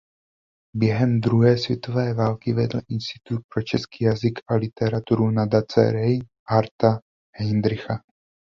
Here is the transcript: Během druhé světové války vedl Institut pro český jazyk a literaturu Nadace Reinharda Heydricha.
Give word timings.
Během 0.75 1.21
druhé 1.21 1.57
světové 1.57 2.13
války 2.13 2.53
vedl 2.53 2.79
Institut 2.89 3.41
pro 3.53 3.61
český 3.63 4.03
jazyk 4.05 4.39
a 4.49 4.55
literaturu 4.55 5.31
Nadace 5.31 5.91
Reinharda 5.91 6.99
Heydricha. 7.35 8.01